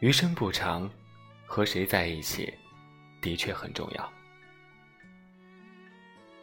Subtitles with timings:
[0.00, 0.90] 余生不长，
[1.44, 2.50] 和谁在一起，
[3.20, 4.12] 的确很重要。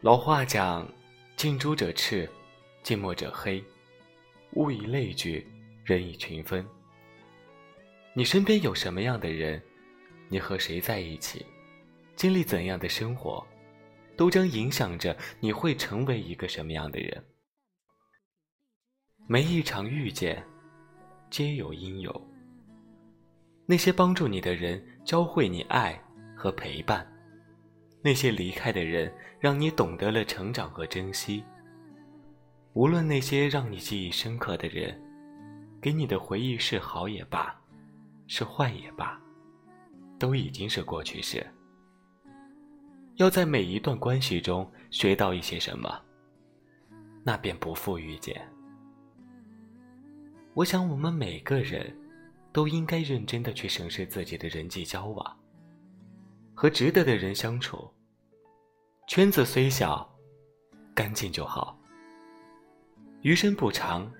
[0.00, 0.90] 老话讲
[1.36, 2.26] ：“近朱者赤，
[2.82, 3.62] 近墨者黑，
[4.52, 5.46] 物以类聚，
[5.84, 6.66] 人以群分。”
[8.16, 9.62] 你身边有什么样的人，
[10.30, 11.44] 你和谁在一起，
[12.16, 13.46] 经历怎样的生活，
[14.16, 17.22] 都将影响着你会成为一个什么样的人。
[19.28, 20.42] 每一场遇见，
[21.28, 22.31] 皆有因由。
[23.72, 25.98] 那些帮助你的人，教会你爱
[26.36, 27.02] 和陪伴；
[28.02, 31.42] 那些离开的人，让你懂得了成长和珍惜。
[32.74, 34.94] 无论那些让你记忆深刻的人，
[35.80, 37.58] 给你的回忆是好也罢，
[38.26, 39.18] 是坏也罢，
[40.18, 41.42] 都已经是过去式。
[43.14, 45.98] 要在每一段关系中学到一些什么，
[47.24, 48.46] 那便不负遇见。
[50.52, 51.90] 我想，我们每个人。
[52.52, 55.38] 都应该认真的去审视自己的人际交往，
[56.54, 57.90] 和值得的人相处。
[59.08, 60.08] 圈子虽小，
[60.94, 61.78] 干净就好。
[63.22, 64.10] 余生不长，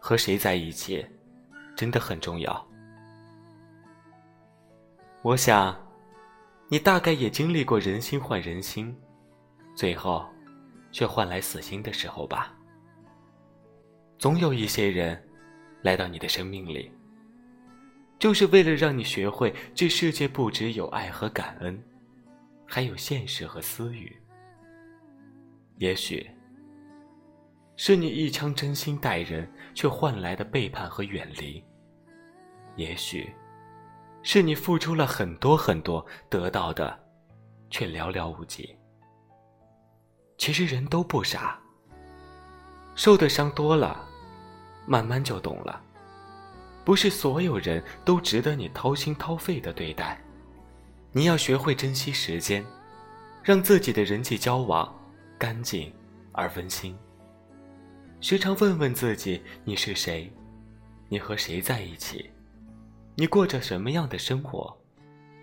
[0.00, 1.04] 和谁在一起，
[1.76, 2.66] 真的很重要。
[5.22, 5.78] 我想，
[6.68, 8.96] 你大概也经历过人心换人心，
[9.74, 10.24] 最后，
[10.90, 12.54] 却换来死心的时候吧。
[14.18, 15.22] 总有一些人，
[15.82, 16.90] 来到你的生命里。
[18.22, 21.82] 就是为了让你学会，这世界不只有爱和感恩，
[22.64, 24.16] 还有现实和私欲。
[25.78, 26.30] 也许，
[27.74, 31.64] 是你一腔真心待人，却换来的背叛和远离；
[32.76, 33.28] 也许，
[34.22, 36.96] 是你付出了很多很多，得到的
[37.70, 38.72] 却寥寥无几。
[40.38, 41.60] 其实人都不傻，
[42.94, 44.08] 受的伤多了，
[44.86, 45.82] 慢慢就懂了。
[46.84, 50.20] 不是所有人都值得你掏心掏肺的对待，
[51.12, 52.64] 你要学会珍惜时间，
[53.42, 54.92] 让自己的人际交往
[55.38, 55.92] 干净
[56.32, 56.96] 而温馨。
[58.20, 60.32] 时常问问自己：你是谁？
[61.08, 62.30] 你和谁在一起？
[63.14, 64.76] 你过着什么样的生活？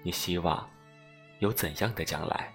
[0.01, 0.67] 你希望
[1.39, 2.53] 有怎样的将来？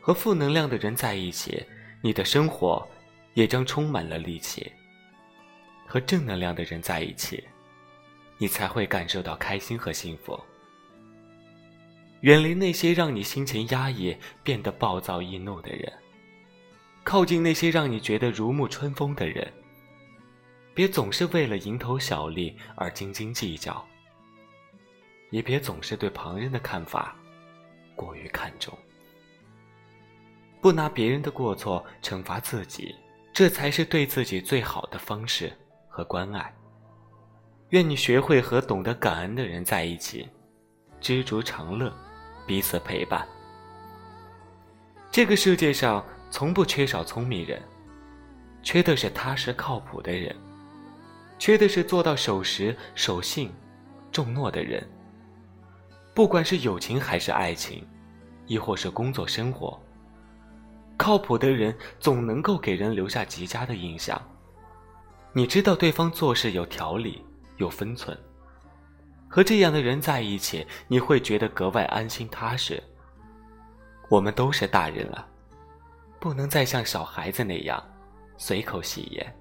[0.00, 1.64] 和负能量的人在一起，
[2.02, 2.86] 你的生活
[3.34, 4.72] 也将充满了戾气。
[5.90, 7.42] 和正能量的人在一起，
[8.38, 10.38] 你才会感受到开心和幸福。
[12.20, 15.92] 远离那些让你心情压抑、变得暴躁易怒的人，
[17.02, 19.52] 靠近那些让你觉得如沐春风的人。
[20.74, 23.84] 别总是为了蝇头小利而斤斤计较，
[25.30, 27.16] 也别总是对旁人的看法
[27.96, 28.78] 过于看重。
[30.60, 32.94] 不拿别人的过错惩罚自己，
[33.32, 35.52] 这才是对自己最好的方式。
[36.00, 36.52] 和关爱。
[37.70, 40.26] 愿你学会和懂得感恩的人在一起，
[40.98, 41.92] 知足常乐，
[42.46, 43.26] 彼此陪伴。
[45.10, 47.60] 这个世界上从不缺少聪明人，
[48.62, 50.34] 缺的是踏实靠谱的人，
[51.38, 53.52] 缺的是做到守时、守信、
[54.10, 54.82] 重诺的人。
[56.14, 57.86] 不管是友情还是爱情，
[58.46, 59.78] 亦或是工作生活，
[60.96, 64.20] 靠谱的人总能够给人留下极佳的印象。
[65.32, 67.24] 你知道对方做事有条理、
[67.56, 68.18] 有分寸，
[69.28, 72.82] 和这样的人在一起，你会觉得格外安心踏实。
[74.08, 75.28] 我们都是大人了，
[76.18, 77.80] 不能再像小孩子那样
[78.36, 79.36] 随口戏言。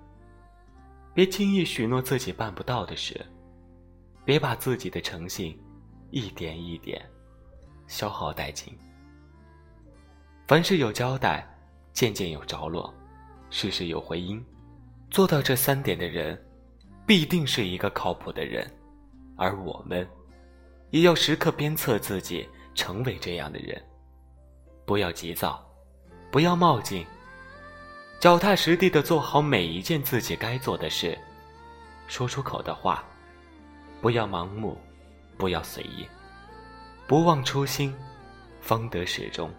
[1.11, 3.25] 别轻易许诺自己办不到的事，
[4.23, 5.59] 别把自己的诚信
[6.11, 7.03] 一点一点
[7.87, 8.77] 消耗殆尽。
[10.47, 11.47] 凡事有交代，
[11.93, 12.93] 件件有着落，
[13.49, 14.45] 事事有回音。
[15.09, 16.39] 做到这三点的人，
[17.05, 18.69] 必定是一个靠谱的人，
[19.35, 20.07] 而我们，
[20.91, 23.81] 也要时刻鞭策自己成为这样的人。
[24.85, 25.67] 不要急躁，
[26.31, 27.03] 不要冒进，
[28.19, 31.17] 脚踏实地的做好每一件自己该做的事。
[32.07, 33.03] 说出口的话，
[34.01, 34.77] 不要盲目，
[35.37, 36.07] 不要随意，
[37.07, 37.93] 不忘初心，
[38.61, 39.51] 方得始终。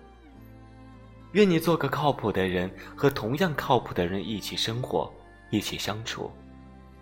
[1.32, 5.12] 愿你做个靠谱的人，和同样靠谱的人一起生活。
[5.50, 6.30] 一起相处，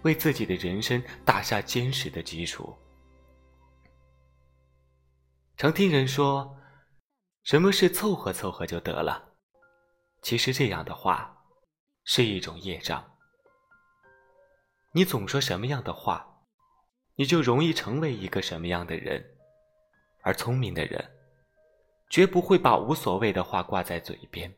[0.03, 2.77] 为自己的人生打下坚实的基础。
[5.57, 6.57] 常听人说，
[7.43, 9.33] 什么事凑合凑合就得了。
[10.23, 11.45] 其实这样的话，
[12.05, 13.05] 是一种业障。
[14.93, 16.43] 你总说什么样的话，
[17.17, 19.25] 你就容易成为一个什么样的人。
[20.23, 21.11] 而聪明的人，
[22.09, 24.53] 绝不会把无所谓的话挂在嘴边。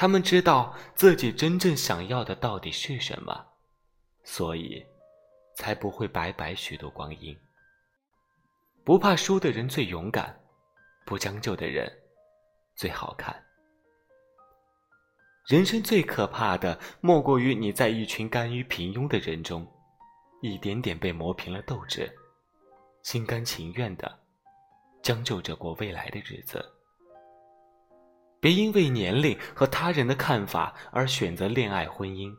[0.00, 3.46] 他们知道自己真正想要的到底是什么，
[4.24, 4.82] 所以
[5.54, 7.38] 才不会白白许多光阴。
[8.82, 10.40] 不怕输的人最勇敢，
[11.04, 11.86] 不将就的人
[12.74, 13.44] 最好看。
[15.46, 19.70] 人生最可怕的，莫过于你在一群甘于平庸的人中，
[20.40, 22.10] 一点点被磨平了斗志，
[23.02, 24.18] 心甘情愿的
[25.02, 26.79] 将就着过未来的日子。
[28.40, 32.34] 别因为年龄和他人的看法而选择恋爱婚姻，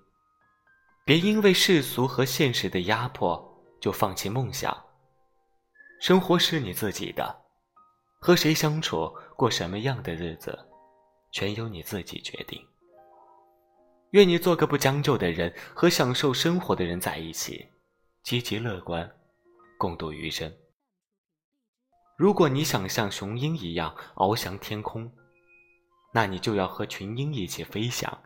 [1.06, 4.76] 别因为世俗和现实的压迫就放弃梦想。
[6.00, 7.44] 生活是你自己的，
[8.20, 10.58] 和谁相处，过什么样的日子，
[11.32, 12.60] 全由你自己决定。
[14.10, 17.68] 愿你做个不将就的人，和享受生活的人在一起，
[18.24, 19.10] 积极乐观，
[19.78, 20.52] 共度余生。
[22.18, 25.12] 如果你想像雄鹰一样翱翔天空，
[26.14, 28.22] 那你就要和群鹰一起飞翔，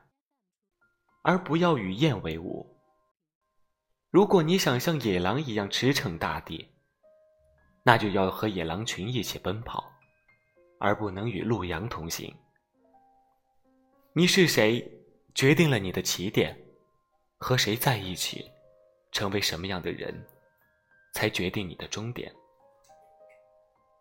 [1.22, 2.66] 而不要与雁为伍。
[4.10, 6.68] 如果你想像野狼一样驰骋大地，
[7.84, 9.92] 那就要和野狼群一起奔跑，
[10.80, 12.36] 而不能与鹿羊同行。
[14.14, 14.84] 你是谁，
[15.36, 16.56] 决定了你的起点；
[17.38, 18.50] 和谁在一起，
[19.12, 20.26] 成为什么样的人，
[21.14, 22.34] 才决定你的终点。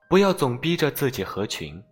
[0.09, 1.83] 不要总逼着自己合群，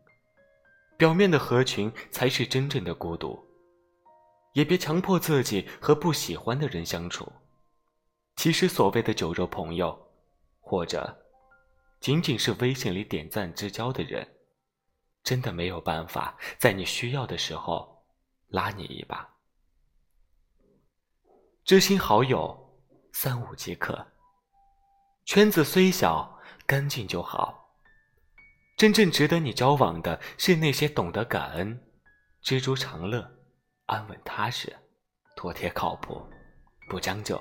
[0.96, 3.38] 表面的合群才是真正的孤独；
[4.52, 7.30] 也别强迫自己和不喜欢的人相处。
[8.36, 9.98] 其实，所谓的酒肉朋友，
[10.60, 11.18] 或者……
[12.00, 14.26] 仅仅是微信里点赞之交的人，
[15.22, 18.04] 真的没有办法在你需要的时候
[18.48, 19.28] 拉你一把。
[21.64, 22.76] 知心好友
[23.12, 24.04] 三五即可，
[25.24, 26.36] 圈子虽小，
[26.66, 27.61] 干净就好。
[28.82, 31.81] 真正值得你交往的是那些懂得感恩、
[32.40, 33.25] 知足常乐、
[33.87, 34.76] 安稳踏实、
[35.37, 36.20] 妥帖靠谱、
[36.88, 37.40] 不将就、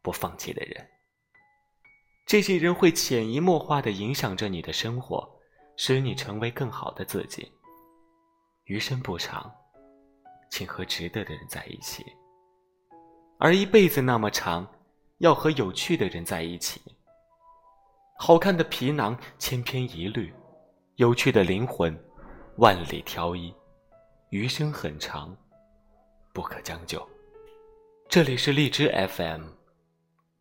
[0.00, 0.88] 不放弃的人。
[2.24, 5.28] 这些人会潜移默化的影响着你的生活，
[5.76, 7.50] 使你成为更好的自己。
[8.66, 9.52] 余生不长，
[10.52, 12.06] 请和值得的人在一起。
[13.40, 14.64] 而一辈子那么长，
[15.18, 16.80] 要和有趣的人在一起。
[18.20, 20.32] 好看的皮囊千篇一律，
[21.00, 21.98] 有趣的灵魂
[22.56, 23.50] 万里挑一。
[24.28, 25.34] 余生很长，
[26.34, 27.02] 不可将就。
[28.06, 29.44] 这里是荔枝 FM，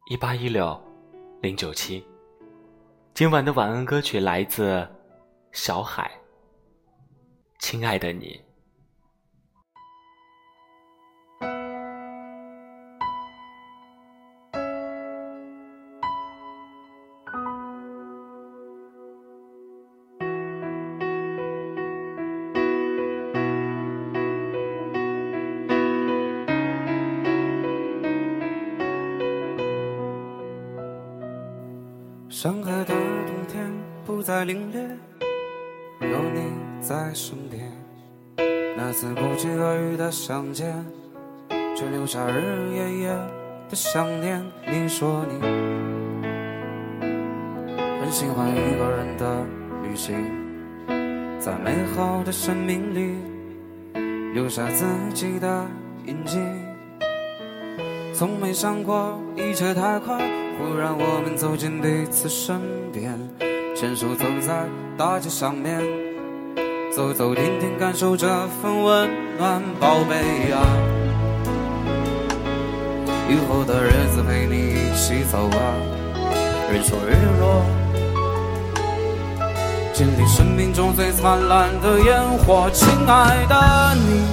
[0.10, 0.78] 一八一六。
[1.42, 2.06] 零九七，
[3.14, 4.86] 今晚的晚安歌曲来自
[5.54, 6.12] 小海。
[7.60, 8.49] 亲爱的你。
[32.42, 33.70] 上海的冬天
[34.06, 34.80] 不再凛冽，
[36.00, 36.40] 有你
[36.80, 37.70] 在身边。
[38.78, 40.74] 那次不期而遇的相见，
[41.76, 43.10] 却留下日日夜夜
[43.68, 44.42] 的想念。
[44.66, 45.38] 你说你
[48.00, 49.46] 很喜欢一个人的
[49.84, 50.16] 旅行，
[51.42, 53.18] 在美好的生命里
[54.34, 55.68] 留下自己的
[56.06, 56.40] 印记。
[58.14, 60.49] 从没想过一切太快。
[60.60, 62.60] 忽然，我们走进彼此身
[62.92, 63.18] 边，
[63.74, 64.66] 牵手走在
[64.98, 65.80] 大街上面，
[66.94, 68.28] 走走停停，感受这
[68.62, 70.60] 份温暖，宝贝啊！
[73.30, 75.74] 以后的日子陪你一起走啊，
[76.70, 77.64] 日出日落，
[79.94, 84.26] 经历生命中最灿烂的烟火，亲爱的你，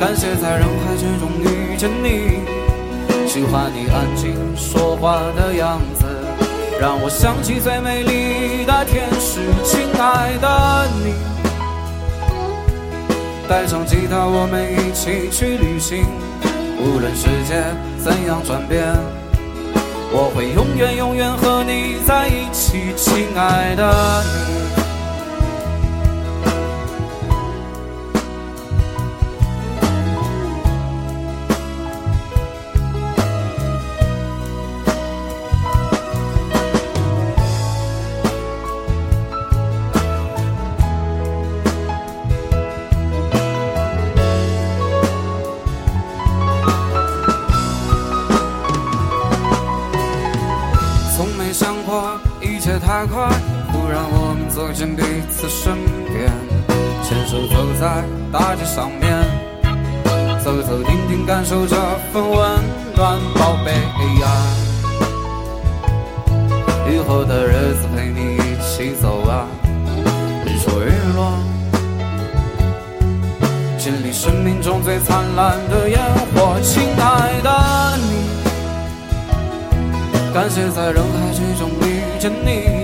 [0.00, 2.63] 感谢在人海之中遇见你。
[3.34, 6.06] 喜欢你安静说话的样子，
[6.80, 9.40] 让我想起最美丽的天使。
[9.64, 11.14] 亲爱的你，
[13.48, 16.04] 带上吉他，我们一起去旅行。
[16.78, 17.64] 无论世界
[17.98, 18.84] 怎样转变，
[20.12, 22.94] 我会永远永远和你在一起。
[22.94, 24.63] 亲爱的你。
[53.06, 53.28] 快，
[53.72, 55.74] 忽然我们走进彼此身
[56.08, 56.32] 边，
[57.02, 59.22] 牵手走在大街上面，
[60.42, 61.76] 走走停停，感受这
[62.12, 62.60] 份温
[62.96, 63.72] 暖，宝贝
[64.20, 64.26] 呀，
[66.90, 69.46] 以后的日子陪你一起走啊，
[70.44, 71.38] 日出日落，
[73.78, 76.00] 经历生命中最灿烂的烟
[76.34, 78.24] 火，亲爱的你。
[80.32, 82.83] 感谢在人海之中遇见你，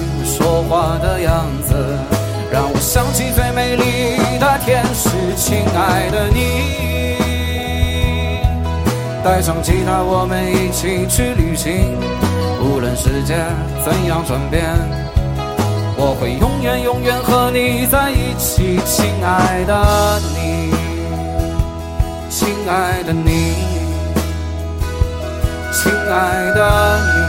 [0.41, 1.75] 说话的样子，
[2.51, 5.07] 让我想起最美丽的天使。
[5.35, 7.99] 亲爱的你，
[9.23, 11.95] 带上吉他，我们一起去旅行。
[12.59, 13.35] 无论世界
[13.85, 14.63] 怎样转变，
[15.95, 18.79] 我会永远永远和你在一起。
[18.83, 20.73] 亲爱的你，
[22.31, 23.53] 亲爱的你，
[25.71, 27.20] 亲爱的你。